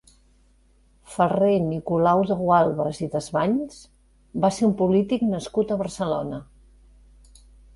Ferrer 1.15 1.57
Nicolau 1.65 2.21
de 2.31 2.37
Gualbes 2.39 3.01
i 3.07 3.11
Desvalls 3.17 3.77
va 4.47 4.53
ser 4.57 4.67
un 4.71 4.75
polític 4.81 5.29
nascut 5.35 5.75
a 5.77 5.81
Barcelona. 5.83 6.41